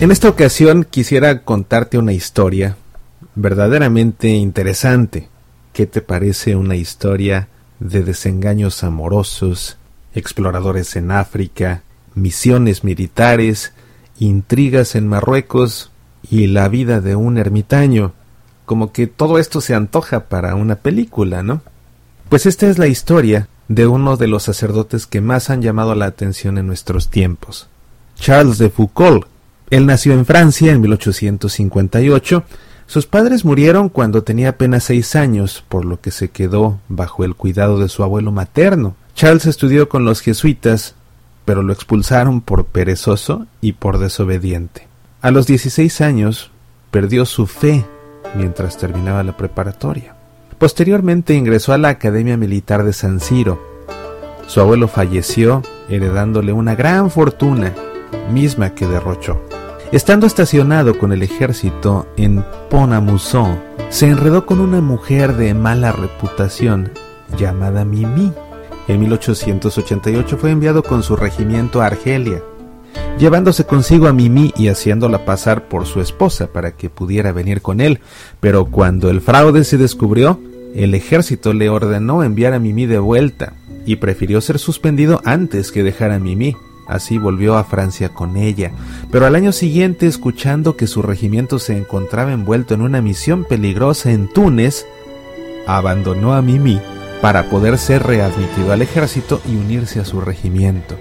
En 0.00 0.12
esta 0.12 0.28
ocasión 0.28 0.86
quisiera 0.88 1.42
contarte 1.42 1.98
una 1.98 2.12
historia 2.12 2.76
verdaderamente 3.34 4.28
interesante. 4.28 5.28
¿Qué 5.72 5.86
te 5.88 6.02
parece 6.02 6.54
una 6.54 6.76
historia 6.76 7.48
de 7.80 8.04
desengaños 8.04 8.84
amorosos, 8.84 9.76
exploradores 10.14 10.94
en 10.94 11.10
África, 11.10 11.82
misiones 12.14 12.84
militares, 12.84 13.72
intrigas 14.20 14.94
en 14.94 15.08
Marruecos 15.08 15.90
y 16.30 16.46
la 16.46 16.68
vida 16.68 17.00
de 17.00 17.16
un 17.16 17.36
ermitaño? 17.36 18.12
Como 18.66 18.92
que 18.92 19.08
todo 19.08 19.36
esto 19.40 19.60
se 19.60 19.74
antoja 19.74 20.28
para 20.28 20.54
una 20.54 20.76
película, 20.76 21.42
¿no? 21.42 21.60
Pues 22.28 22.46
esta 22.46 22.68
es 22.68 22.78
la 22.78 22.86
historia 22.86 23.48
de 23.66 23.88
uno 23.88 24.16
de 24.16 24.28
los 24.28 24.44
sacerdotes 24.44 25.08
que 25.08 25.20
más 25.20 25.50
han 25.50 25.60
llamado 25.60 25.96
la 25.96 26.06
atención 26.06 26.56
en 26.56 26.68
nuestros 26.68 27.08
tiempos, 27.08 27.68
Charles 28.14 28.58
de 28.58 28.70
Foucault, 28.70 29.26
él 29.70 29.86
nació 29.86 30.12
en 30.14 30.24
Francia 30.24 30.72
en 30.72 30.80
1858. 30.80 32.44
Sus 32.86 33.06
padres 33.06 33.44
murieron 33.44 33.88
cuando 33.88 34.22
tenía 34.22 34.50
apenas 34.50 34.84
seis 34.84 35.14
años, 35.14 35.64
por 35.68 35.84
lo 35.84 36.00
que 36.00 36.10
se 36.10 36.30
quedó 36.30 36.80
bajo 36.88 37.24
el 37.24 37.34
cuidado 37.34 37.78
de 37.78 37.88
su 37.88 38.02
abuelo 38.02 38.32
materno. 38.32 38.96
Charles 39.14 39.46
estudió 39.46 39.88
con 39.88 40.04
los 40.04 40.20
jesuitas, 40.20 40.94
pero 41.44 41.62
lo 41.62 41.72
expulsaron 41.72 42.40
por 42.40 42.66
perezoso 42.66 43.46
y 43.60 43.72
por 43.72 43.98
desobediente. 43.98 44.86
A 45.20 45.30
los 45.30 45.46
16 45.46 46.00
años 46.00 46.50
perdió 46.90 47.26
su 47.26 47.46
fe 47.46 47.84
mientras 48.36 48.78
terminaba 48.78 49.22
la 49.22 49.36
preparatoria. 49.36 50.14
Posteriormente 50.58 51.34
ingresó 51.34 51.72
a 51.72 51.78
la 51.78 51.88
Academia 51.88 52.36
Militar 52.36 52.84
de 52.84 52.92
San 52.92 53.20
Ciro. 53.20 53.60
Su 54.46 54.60
abuelo 54.60 54.88
falleció, 54.88 55.62
heredándole 55.88 56.52
una 56.52 56.74
gran 56.74 57.10
fortuna, 57.10 57.74
misma 58.32 58.74
que 58.74 58.86
derrochó. 58.86 59.47
Estando 59.90 60.26
estacionado 60.26 60.98
con 60.98 61.12
el 61.12 61.22
ejército 61.22 62.06
en 62.18 62.44
Pont-à-Mousson, 62.68 63.58
se 63.88 64.06
enredó 64.06 64.44
con 64.44 64.60
una 64.60 64.82
mujer 64.82 65.34
de 65.34 65.54
mala 65.54 65.92
reputación 65.92 66.92
llamada 67.38 67.86
Mimi. 67.86 68.30
En 68.86 69.00
1888 69.00 70.36
fue 70.36 70.50
enviado 70.50 70.82
con 70.82 71.02
su 71.02 71.16
regimiento 71.16 71.80
a 71.80 71.86
Argelia, 71.86 72.42
llevándose 73.18 73.64
consigo 73.64 74.08
a 74.08 74.12
Mimi 74.12 74.52
y 74.58 74.68
haciéndola 74.68 75.24
pasar 75.24 75.68
por 75.68 75.86
su 75.86 76.02
esposa 76.02 76.48
para 76.48 76.72
que 76.72 76.90
pudiera 76.90 77.32
venir 77.32 77.62
con 77.62 77.80
él. 77.80 78.00
Pero 78.40 78.66
cuando 78.66 79.08
el 79.08 79.22
fraude 79.22 79.64
se 79.64 79.78
descubrió, 79.78 80.38
el 80.74 80.94
ejército 80.94 81.54
le 81.54 81.70
ordenó 81.70 82.22
enviar 82.22 82.52
a 82.52 82.58
Mimi 82.58 82.84
de 82.84 82.98
vuelta 82.98 83.54
y 83.86 83.96
prefirió 83.96 84.42
ser 84.42 84.58
suspendido 84.58 85.22
antes 85.24 85.72
que 85.72 85.82
dejar 85.82 86.10
a 86.10 86.18
Mimi. 86.18 86.54
Así 86.88 87.18
volvió 87.18 87.58
a 87.58 87.64
Francia 87.64 88.08
con 88.08 88.38
ella, 88.38 88.72
pero 89.12 89.26
al 89.26 89.34
año 89.34 89.52
siguiente, 89.52 90.06
escuchando 90.06 90.74
que 90.74 90.86
su 90.86 91.02
regimiento 91.02 91.58
se 91.58 91.76
encontraba 91.76 92.32
envuelto 92.32 92.72
en 92.72 92.80
una 92.80 93.02
misión 93.02 93.44
peligrosa 93.44 94.10
en 94.10 94.26
Túnez, 94.26 94.86
abandonó 95.66 96.32
a 96.32 96.40
Mimi 96.40 96.80
para 97.20 97.50
poder 97.50 97.76
ser 97.76 98.04
readmitido 98.04 98.72
al 98.72 98.80
ejército 98.80 99.42
y 99.46 99.56
unirse 99.56 100.00
a 100.00 100.06
su 100.06 100.22
regimiento. 100.22 100.96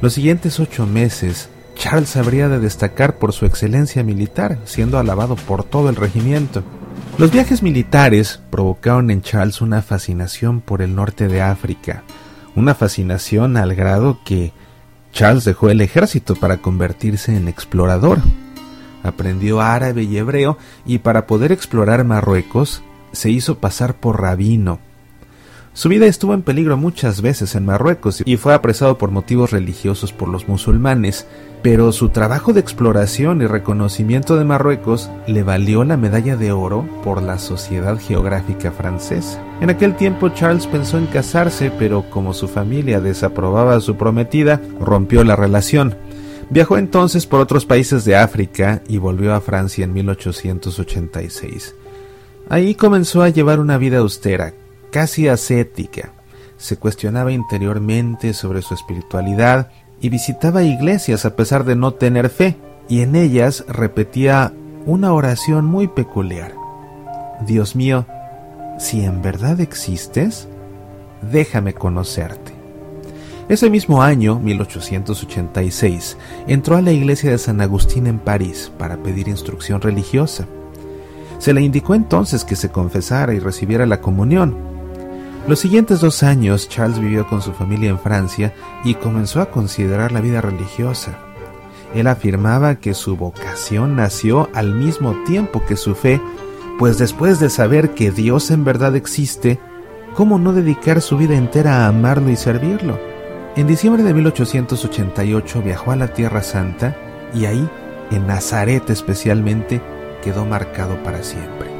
Los 0.00 0.12
siguientes 0.12 0.60
ocho 0.60 0.86
meses, 0.86 1.48
Charles 1.74 2.16
habría 2.16 2.48
de 2.48 2.60
destacar 2.60 3.18
por 3.18 3.32
su 3.32 3.46
excelencia 3.46 4.04
militar, 4.04 4.58
siendo 4.64 4.98
alabado 4.98 5.34
por 5.34 5.64
todo 5.64 5.88
el 5.88 5.96
regimiento. 5.96 6.62
Los 7.18 7.32
viajes 7.32 7.62
militares 7.62 8.40
provocaron 8.50 9.10
en 9.10 9.22
Charles 9.22 9.60
una 9.60 9.82
fascinación 9.82 10.60
por 10.60 10.82
el 10.82 10.94
norte 10.94 11.28
de 11.28 11.42
África, 11.42 12.04
una 12.54 12.74
fascinación 12.74 13.56
al 13.56 13.74
grado 13.74 14.18
que 14.24 14.52
Charles 15.16 15.46
dejó 15.46 15.70
el 15.70 15.80
ejército 15.80 16.36
para 16.36 16.58
convertirse 16.58 17.34
en 17.34 17.48
explorador. 17.48 18.18
Aprendió 19.02 19.62
árabe 19.62 20.02
y 20.02 20.18
hebreo 20.18 20.58
y 20.84 20.98
para 20.98 21.26
poder 21.26 21.52
explorar 21.52 22.04
Marruecos 22.04 22.82
se 23.12 23.30
hizo 23.30 23.56
pasar 23.56 23.94
por 23.94 24.20
rabino. 24.20 24.78
Su 25.76 25.90
vida 25.90 26.06
estuvo 26.06 26.32
en 26.32 26.40
peligro 26.40 26.78
muchas 26.78 27.20
veces 27.20 27.54
en 27.54 27.66
Marruecos 27.66 28.22
y 28.24 28.38
fue 28.38 28.54
apresado 28.54 28.96
por 28.96 29.10
motivos 29.10 29.50
religiosos 29.50 30.10
por 30.10 30.26
los 30.26 30.48
musulmanes, 30.48 31.26
pero 31.62 31.92
su 31.92 32.08
trabajo 32.08 32.54
de 32.54 32.60
exploración 32.60 33.42
y 33.42 33.46
reconocimiento 33.46 34.38
de 34.38 34.46
Marruecos 34.46 35.10
le 35.26 35.42
valió 35.42 35.84
la 35.84 35.98
medalla 35.98 36.34
de 36.38 36.50
oro 36.50 36.88
por 37.04 37.20
la 37.20 37.38
Sociedad 37.38 37.98
Geográfica 38.00 38.72
Francesa. 38.72 39.38
En 39.60 39.68
aquel 39.68 39.96
tiempo 39.96 40.30
Charles 40.30 40.66
pensó 40.66 40.96
en 40.96 41.08
casarse, 41.08 41.70
pero 41.78 42.08
como 42.08 42.32
su 42.32 42.48
familia 42.48 43.02
desaprobaba 43.02 43.76
a 43.76 43.82
su 43.82 43.96
prometida, 43.96 44.62
rompió 44.80 45.24
la 45.24 45.36
relación. 45.36 45.94
Viajó 46.48 46.78
entonces 46.78 47.26
por 47.26 47.40
otros 47.40 47.66
países 47.66 48.06
de 48.06 48.16
África 48.16 48.80
y 48.88 48.96
volvió 48.96 49.34
a 49.34 49.42
Francia 49.42 49.84
en 49.84 49.92
1886. 49.92 51.74
Ahí 52.48 52.74
comenzó 52.74 53.22
a 53.22 53.28
llevar 53.28 53.60
una 53.60 53.76
vida 53.76 53.98
austera, 53.98 54.54
casi 54.96 55.28
ascética. 55.28 56.08
Se 56.56 56.78
cuestionaba 56.78 57.30
interiormente 57.30 58.32
sobre 58.32 58.62
su 58.62 58.72
espiritualidad 58.72 59.68
y 60.00 60.08
visitaba 60.08 60.62
iglesias 60.62 61.26
a 61.26 61.36
pesar 61.36 61.64
de 61.64 61.76
no 61.76 61.92
tener 61.92 62.30
fe, 62.30 62.56
y 62.88 63.02
en 63.02 63.14
ellas 63.14 63.66
repetía 63.68 64.54
una 64.86 65.12
oración 65.12 65.66
muy 65.66 65.86
peculiar. 65.86 66.54
Dios 67.46 67.76
mío, 67.76 68.06
si 68.78 69.04
en 69.04 69.20
verdad 69.20 69.60
existes, 69.60 70.48
déjame 71.20 71.74
conocerte. 71.74 72.54
Ese 73.50 73.68
mismo 73.68 74.02
año, 74.02 74.38
1886, 74.38 76.16
entró 76.46 76.76
a 76.76 76.80
la 76.80 76.92
iglesia 76.92 77.30
de 77.30 77.36
San 77.36 77.60
Agustín 77.60 78.06
en 78.06 78.18
París 78.18 78.72
para 78.78 78.96
pedir 78.96 79.28
instrucción 79.28 79.82
religiosa. 79.82 80.46
Se 81.38 81.52
le 81.52 81.60
indicó 81.60 81.94
entonces 81.94 82.46
que 82.46 82.56
se 82.56 82.70
confesara 82.70 83.34
y 83.34 83.40
recibiera 83.40 83.84
la 83.84 84.00
comunión, 84.00 84.74
los 85.48 85.60
siguientes 85.60 86.00
dos 86.00 86.22
años 86.22 86.68
Charles 86.68 86.98
vivió 86.98 87.26
con 87.26 87.40
su 87.40 87.52
familia 87.52 87.90
en 87.90 87.98
Francia 87.98 88.54
y 88.84 88.94
comenzó 88.94 89.40
a 89.40 89.50
considerar 89.50 90.12
la 90.12 90.20
vida 90.20 90.40
religiosa. 90.40 91.18
Él 91.94 92.08
afirmaba 92.08 92.76
que 92.76 92.94
su 92.94 93.16
vocación 93.16 93.96
nació 93.96 94.48
al 94.54 94.74
mismo 94.74 95.14
tiempo 95.24 95.62
que 95.66 95.76
su 95.76 95.94
fe, 95.94 96.20
pues 96.78 96.98
después 96.98 97.38
de 97.40 97.48
saber 97.48 97.94
que 97.94 98.10
Dios 98.10 98.50
en 98.50 98.64
verdad 98.64 98.96
existe, 98.96 99.60
¿cómo 100.14 100.38
no 100.38 100.52
dedicar 100.52 101.00
su 101.00 101.16
vida 101.16 101.36
entera 101.36 101.84
a 101.84 101.88
amarlo 101.88 102.30
y 102.30 102.36
servirlo? 102.36 102.98
En 103.56 103.66
diciembre 103.66 104.02
de 104.02 104.12
1888 104.12 105.62
viajó 105.62 105.92
a 105.92 105.96
la 105.96 106.08
Tierra 106.08 106.42
Santa 106.42 106.96
y 107.32 107.46
ahí, 107.46 107.68
en 108.10 108.26
Nazaret 108.26 108.90
especialmente, 108.90 109.80
quedó 110.22 110.44
marcado 110.44 111.02
para 111.02 111.22
siempre. 111.22 111.75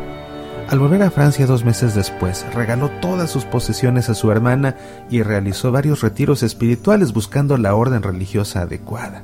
Al 0.69 0.81
volver 0.81 1.03
a 1.05 1.13
Francia 1.13 1.47
dos 1.47 1.65
meses 1.65 1.95
después, 1.95 2.45
regaló 2.53 2.91
todas 3.01 3.31
sus 3.31 3.45
posesiones 3.45 4.09
a 4.09 4.15
su 4.15 4.33
hermana 4.33 4.77
y 5.09 5.23
realizó 5.23 5.71
varios 5.71 6.01
retiros 6.01 6.43
espirituales 6.43 7.13
buscando 7.13 7.57
la 7.57 7.77
orden 7.77 8.03
religiosa 8.03 8.63
adecuada. 8.63 9.23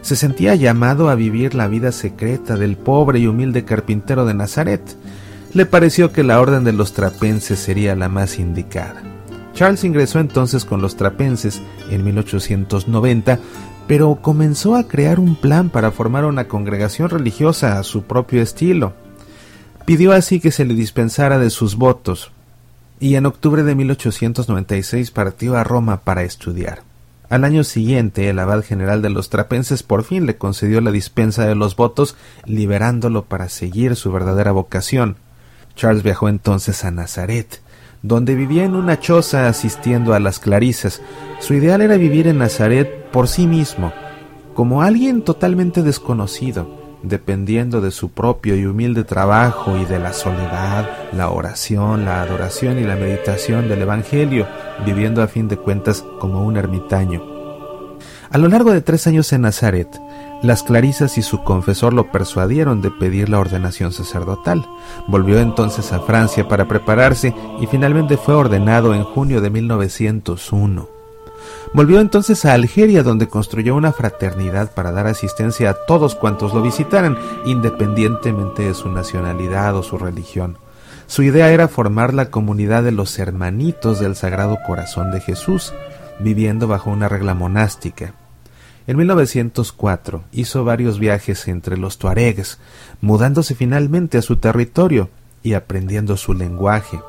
Se 0.00 0.16
sentía 0.16 0.54
llamado 0.54 1.10
a 1.10 1.16
vivir 1.16 1.54
la 1.54 1.68
vida 1.68 1.92
secreta 1.92 2.56
del 2.56 2.78
pobre 2.78 3.18
y 3.18 3.26
humilde 3.26 3.66
carpintero 3.66 4.24
de 4.24 4.32
Nazaret. 4.32 4.80
Le 5.52 5.66
pareció 5.66 6.12
que 6.12 6.24
la 6.24 6.40
orden 6.40 6.64
de 6.64 6.72
los 6.72 6.94
trapenses 6.94 7.58
sería 7.58 7.94
la 7.94 8.08
más 8.08 8.38
indicada. 8.38 9.02
Charles 9.52 9.84
ingresó 9.84 10.18
entonces 10.18 10.64
con 10.64 10.80
los 10.80 10.96
trapenses 10.96 11.60
en 11.90 12.04
1890, 12.04 13.38
pero 13.86 14.16
comenzó 14.22 14.76
a 14.76 14.88
crear 14.88 15.20
un 15.20 15.36
plan 15.36 15.68
para 15.68 15.90
formar 15.90 16.24
una 16.24 16.48
congregación 16.48 17.10
religiosa 17.10 17.78
a 17.78 17.82
su 17.82 18.04
propio 18.04 18.40
estilo. 18.40 18.94
Pidió 19.84 20.12
así 20.12 20.40
que 20.40 20.50
se 20.50 20.64
le 20.64 20.74
dispensara 20.74 21.38
de 21.38 21.50
sus 21.50 21.76
votos, 21.76 22.32
y 23.00 23.16
en 23.16 23.26
octubre 23.26 23.62
de 23.64 23.74
1896 23.74 25.10
partió 25.10 25.58
a 25.58 25.64
Roma 25.64 26.00
para 26.00 26.22
estudiar. 26.22 26.82
Al 27.28 27.44
año 27.44 27.64
siguiente, 27.64 28.30
el 28.30 28.38
abad 28.38 28.62
general 28.62 29.02
de 29.02 29.10
los 29.10 29.28
trapenses 29.28 29.82
por 29.82 30.04
fin 30.04 30.24
le 30.24 30.36
concedió 30.36 30.80
la 30.80 30.90
dispensa 30.90 31.46
de 31.46 31.54
los 31.54 31.76
votos, 31.76 32.16
liberándolo 32.46 33.24
para 33.24 33.50
seguir 33.50 33.94
su 33.96 34.10
verdadera 34.10 34.52
vocación. 34.52 35.16
Charles 35.76 36.02
viajó 36.02 36.30
entonces 36.30 36.82
a 36.84 36.90
Nazaret, 36.90 37.60
donde 38.02 38.34
vivía 38.34 38.64
en 38.64 38.76
una 38.76 39.00
choza 39.00 39.48
asistiendo 39.48 40.14
a 40.14 40.20
las 40.20 40.38
clarisas. 40.38 41.02
Su 41.40 41.52
ideal 41.52 41.82
era 41.82 41.98
vivir 41.98 42.26
en 42.26 42.38
Nazaret 42.38 43.10
por 43.10 43.28
sí 43.28 43.46
mismo, 43.46 43.92
como 44.54 44.80
alguien 44.80 45.22
totalmente 45.22 45.82
desconocido, 45.82 46.83
dependiendo 47.04 47.80
de 47.80 47.90
su 47.90 48.10
propio 48.10 48.56
y 48.56 48.66
humilde 48.66 49.04
trabajo 49.04 49.76
y 49.76 49.84
de 49.84 49.98
la 49.98 50.12
soledad, 50.12 50.88
la 51.12 51.30
oración, 51.30 52.04
la 52.04 52.22
adoración 52.22 52.78
y 52.78 52.84
la 52.84 52.96
meditación 52.96 53.68
del 53.68 53.82
Evangelio, 53.82 54.46
viviendo 54.84 55.22
a 55.22 55.28
fin 55.28 55.48
de 55.48 55.56
cuentas 55.56 56.04
como 56.18 56.44
un 56.44 56.56
ermitaño. 56.56 57.22
A 58.30 58.38
lo 58.38 58.48
largo 58.48 58.72
de 58.72 58.80
tres 58.80 59.06
años 59.06 59.32
en 59.32 59.42
Nazaret, 59.42 59.88
las 60.42 60.62
clarisas 60.62 61.16
y 61.18 61.22
su 61.22 61.44
confesor 61.44 61.92
lo 61.92 62.10
persuadieron 62.10 62.82
de 62.82 62.90
pedir 62.90 63.28
la 63.28 63.38
ordenación 63.38 63.92
sacerdotal. 63.92 64.66
Volvió 65.06 65.38
entonces 65.38 65.92
a 65.92 66.00
Francia 66.00 66.48
para 66.48 66.66
prepararse 66.66 67.34
y 67.60 67.66
finalmente 67.66 68.16
fue 68.16 68.34
ordenado 68.34 68.94
en 68.94 69.04
junio 69.04 69.40
de 69.40 69.50
1901. 69.50 70.93
Volvió 71.72 72.00
entonces 72.00 72.44
a 72.44 72.52
Algeria 72.52 73.02
donde 73.02 73.28
construyó 73.28 73.74
una 73.74 73.92
fraternidad 73.92 74.72
para 74.72 74.92
dar 74.92 75.06
asistencia 75.06 75.70
a 75.70 75.86
todos 75.86 76.14
cuantos 76.14 76.54
lo 76.54 76.62
visitaran, 76.62 77.18
independientemente 77.44 78.62
de 78.62 78.74
su 78.74 78.88
nacionalidad 78.90 79.76
o 79.76 79.82
su 79.82 79.98
religión. 79.98 80.58
Su 81.06 81.22
idea 81.22 81.50
era 81.50 81.68
formar 81.68 82.14
la 82.14 82.30
comunidad 82.30 82.82
de 82.82 82.92
los 82.92 83.18
hermanitos 83.18 84.00
del 84.00 84.16
Sagrado 84.16 84.58
Corazón 84.66 85.10
de 85.10 85.20
Jesús, 85.20 85.74
viviendo 86.18 86.66
bajo 86.66 86.90
una 86.90 87.08
regla 87.08 87.34
monástica. 87.34 88.14
En 88.86 88.96
1904 88.98 90.24
hizo 90.32 90.64
varios 90.64 90.98
viajes 90.98 91.48
entre 91.48 91.76
los 91.76 91.98
tuaregs, 91.98 92.58
mudándose 93.00 93.54
finalmente 93.54 94.18
a 94.18 94.22
su 94.22 94.36
territorio 94.36 95.08
y 95.42 95.54
aprendiendo 95.54 96.16
su 96.16 96.34
lenguaje. 96.34 97.00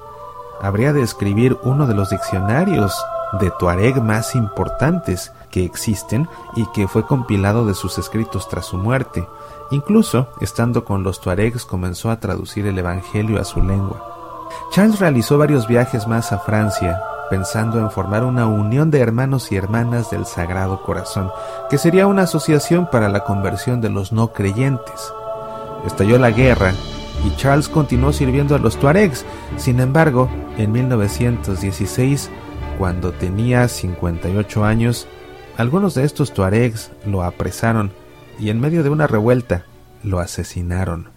Habría 0.62 0.94
de 0.94 1.02
escribir 1.02 1.58
uno 1.64 1.86
de 1.86 1.94
los 1.94 2.10
diccionarios 2.10 2.94
de 3.40 3.52
Tuareg 3.52 4.02
más 4.02 4.36
importantes 4.36 5.32
que 5.52 5.64
existen 5.64 6.28
y 6.56 6.66
que 6.74 6.88
fue 6.88 7.06
compilado 7.06 7.66
de 7.66 7.74
sus 7.74 7.98
escritos 7.98 8.48
tras 8.50 8.66
su 8.66 8.78
muerte. 8.78 9.28
Incluso, 9.72 10.28
estando 10.42 10.86
con 10.86 11.04
los 11.04 11.22
Tuaregs, 11.22 11.66
comenzó 11.66 12.12
a 12.12 12.20
traducir 12.20 12.68
el 12.68 12.78
Evangelio 12.78 13.40
a 13.40 13.46
su 13.46 13.62
lengua. 13.62 14.04
Charles 14.72 15.00
realizó 15.00 15.38
varios 15.38 15.68
viajes 15.68 16.08
más 16.08 16.32
a 16.32 16.40
Francia, 16.40 17.02
pensando 17.30 17.80
en 17.80 17.90
formar 17.90 18.24
una 18.24 18.46
unión 18.46 18.92
de 18.92 19.00
hermanos 19.00 19.52
y 19.52 19.56
hermanas 19.56 20.12
del 20.12 20.26
Sagrado 20.26 20.82
Corazón, 20.84 21.32
que 21.70 21.78
sería 21.78 22.08
una 22.08 22.24
asociación 22.24 22.88
para 22.92 23.10
la 23.10 23.24
conversión 23.24 23.82
de 23.82 23.90
los 23.90 24.12
no 24.12 24.34
creyentes. 24.34 25.14
Estalló 25.86 26.18
la 26.20 26.32
guerra 26.32 26.74
y 27.26 27.36
Charles 27.38 27.70
continuó 27.70 28.14
sirviendo 28.14 28.56
a 28.56 28.60
los 28.60 28.78
Tuaregs. 28.78 29.26
Sin 29.58 29.80
embargo, 29.80 30.30
en 30.58 30.72
1916 30.72 32.30
cuando 32.78 33.12
tenía 33.12 33.68
58 33.68 34.66
años, 34.66 35.08
algunos 35.58 35.96
de 35.96 36.04
estos 36.04 36.34
tuaregs 36.34 36.92
lo 37.06 37.24
apresaron 37.24 37.92
y 38.40 38.50
en 38.50 38.60
medio 38.60 38.84
de 38.84 38.90
una 38.90 39.08
revuelta 39.08 39.66
lo 40.04 40.20
asesinaron. 40.20 41.10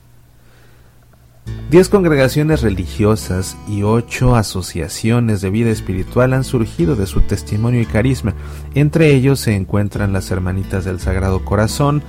Diez 1.70 1.88
congregaciones 1.88 2.62
religiosas 2.62 3.56
y 3.68 3.82
ocho 3.82 4.36
asociaciones 4.36 5.40
de 5.40 5.50
vida 5.50 5.70
espiritual 5.70 6.32
han 6.32 6.44
surgido 6.44 6.96
de 6.96 7.06
su 7.06 7.20
testimonio 7.22 7.80
y 7.80 7.86
carisma. 7.86 8.34
Entre 8.74 9.14
ellos 9.14 9.40
se 9.40 9.54
encuentran 9.54 10.12
las 10.12 10.30
Hermanitas 10.30 10.84
del 10.84 10.98
Sagrado 10.98 11.44
Corazón, 11.44 12.02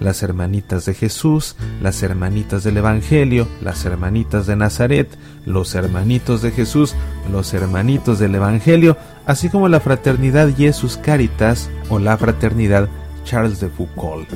las 0.00 0.22
hermanitas 0.22 0.86
de 0.86 0.94
Jesús, 0.94 1.56
las 1.80 2.02
hermanitas 2.02 2.64
del 2.64 2.78
Evangelio, 2.78 3.46
las 3.60 3.84
hermanitas 3.84 4.46
de 4.46 4.56
Nazaret, 4.56 5.08
los 5.46 5.74
hermanitos 5.74 6.42
de 6.42 6.50
Jesús, 6.50 6.94
los 7.30 7.54
hermanitos 7.54 8.18
del 8.18 8.34
Evangelio, 8.34 8.96
así 9.26 9.48
como 9.48 9.68
la 9.68 9.80
fraternidad 9.80 10.54
Jesus 10.56 10.96
Caritas 10.96 11.70
o 11.88 11.98
la 11.98 12.16
fraternidad 12.16 12.88
Charles 13.24 13.60
de 13.60 13.68
Foucault. 13.68 14.28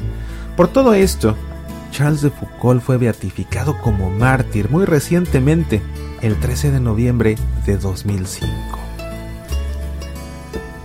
Por 0.57 0.69
todo 0.69 0.95
esto, 0.95 1.35
Charles 1.91 2.23
de 2.23 2.31
Foucault 2.31 2.83
fue 2.83 2.99
beatificado 2.99 3.79
como 3.79 4.11
mártir 4.11 4.71
muy 4.71 4.85
recientemente, 4.85 5.83
el 6.21 6.37
13 6.37 6.71
de 6.73 6.81
noviembre 6.81 7.37
de 7.67 7.77
2005. 7.77 8.49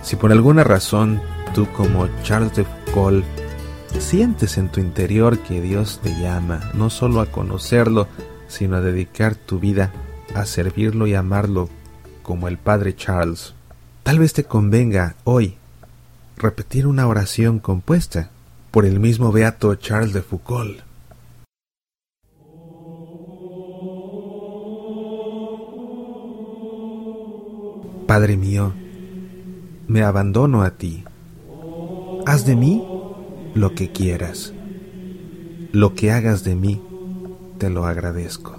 Si 0.02 0.16
por 0.16 0.32
alguna 0.32 0.64
razón 0.64 1.20
tú 1.54 1.66
como 1.72 2.08
Charles 2.22 2.54
de 2.56 2.64
Foucault 2.64 3.24
sientes 3.98 4.58
en 4.58 4.68
tu 4.68 4.80
interior 4.80 5.38
que 5.38 5.60
Dios 5.60 6.00
te 6.02 6.10
llama 6.20 6.70
no 6.74 6.90
solo 6.90 7.20
a 7.20 7.26
conocerlo, 7.26 8.06
sino 8.48 8.76
a 8.76 8.80
dedicar 8.80 9.34
tu 9.34 9.58
vida 9.58 9.92
a 10.34 10.44
servirlo 10.46 11.06
y 11.06 11.14
amarlo 11.14 11.68
como 12.22 12.48
el 12.48 12.58
Padre 12.58 12.94
Charles. 12.94 13.54
Tal 14.02 14.18
vez 14.18 14.32
te 14.32 14.44
convenga 14.44 15.16
hoy 15.24 15.56
repetir 16.36 16.86
una 16.86 17.06
oración 17.06 17.58
compuesta 17.58 18.30
por 18.70 18.86
el 18.86 19.00
mismo 19.00 19.32
beato 19.32 19.74
Charles 19.74 20.12
de 20.12 20.22
Foucault. 20.22 20.80
Padre 28.06 28.36
mío, 28.36 28.72
me 29.86 30.02
abandono 30.02 30.62
a 30.62 30.72
ti. 30.72 31.04
Haz 32.26 32.44
de 32.44 32.56
mí 32.56 32.84
lo 33.54 33.74
que 33.74 33.90
quieras. 33.90 34.52
Lo 35.72 35.94
que 35.94 36.12
hagas 36.12 36.44
de 36.44 36.54
mí, 36.54 36.80
te 37.58 37.70
lo 37.70 37.84
agradezco. 37.84 38.58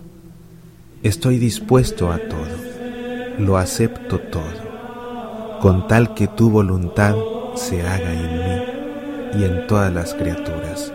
Estoy 1.04 1.38
dispuesto 1.40 2.12
a 2.12 2.18
todo, 2.18 2.58
lo 3.40 3.58
acepto 3.58 4.20
todo, 4.20 5.60
con 5.62 5.88
tal 5.88 6.14
que 6.14 6.28
tu 6.28 6.50
voluntad 6.50 7.16
se 7.56 7.82
haga 7.82 8.14
en 8.14 9.40
mí 9.40 9.40
y 9.40 9.44
en 9.46 9.66
todas 9.68 9.94
las 9.94 10.14
criaturas. 10.14 10.94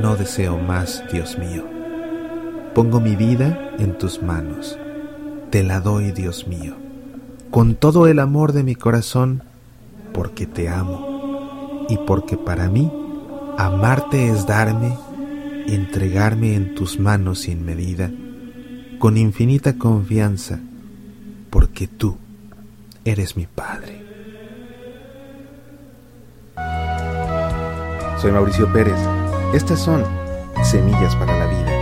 No 0.00 0.16
deseo 0.16 0.58
más, 0.58 1.02
Dios 1.12 1.38
mío. 1.38 1.64
Pongo 2.74 3.00
mi 3.00 3.16
vida 3.16 3.72
en 3.78 3.98
tus 3.98 4.22
manos. 4.22 4.78
Te 5.50 5.62
la 5.62 5.80
doy, 5.80 6.12
Dios 6.12 6.46
mío, 6.46 6.74
con 7.50 7.74
todo 7.74 8.06
el 8.06 8.18
amor 8.18 8.52
de 8.52 8.62
mi 8.62 8.74
corazón, 8.74 9.42
porque 10.14 10.46
te 10.46 10.68
amo 10.68 11.86
y 11.88 11.98
porque 11.98 12.38
para 12.38 12.70
mí 12.70 12.90
Amarte 13.64 14.28
es 14.28 14.44
darme, 14.44 14.98
entregarme 15.68 16.56
en 16.56 16.74
tus 16.74 16.98
manos 16.98 17.42
sin 17.42 17.64
medida, 17.64 18.10
con 18.98 19.16
infinita 19.16 19.78
confianza, 19.78 20.58
porque 21.48 21.86
tú 21.86 22.16
eres 23.04 23.36
mi 23.36 23.46
Padre. 23.46 24.02
Soy 28.20 28.32
Mauricio 28.32 28.72
Pérez. 28.72 28.98
Estas 29.54 29.78
son 29.78 30.02
Semillas 30.64 31.14
para 31.14 31.38
la 31.38 31.46
Vida. 31.46 31.81